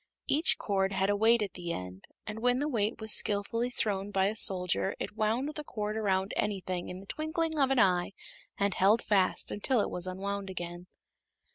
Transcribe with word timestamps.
Each 0.25 0.57
cord 0.57 0.93
had 0.93 1.11
a 1.11 1.15
weight 1.15 1.43
at 1.43 1.53
the 1.53 1.71
end, 1.71 2.05
and 2.25 2.39
when 2.39 2.57
the 2.57 2.67
weight 2.67 2.99
was 2.99 3.13
skillfully 3.13 3.69
thrown 3.69 4.09
by 4.09 4.29
a 4.29 4.35
soldier 4.35 4.95
it 4.99 5.15
wound 5.15 5.53
the 5.53 5.63
cord 5.63 5.95
around 5.95 6.33
anything 6.35 6.89
in 6.89 7.01
the 7.01 7.05
twinkling 7.05 7.59
of 7.59 7.69
an 7.69 7.77
eye 7.77 8.13
and 8.57 8.73
held 8.73 9.03
fast 9.03 9.51
until 9.51 9.79
it 9.79 9.91
was 9.91 10.07
unwound 10.07 10.49
again. 10.49 10.87